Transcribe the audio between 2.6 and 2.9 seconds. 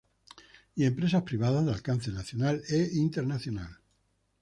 e